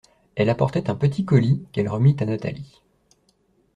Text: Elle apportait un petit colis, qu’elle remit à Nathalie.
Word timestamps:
Elle 0.33 0.49
apportait 0.49 0.89
un 0.89 0.95
petit 0.95 1.25
colis, 1.25 1.63
qu’elle 1.71 1.87
remit 1.87 2.15
à 2.21 2.25
Nathalie. 2.25 2.81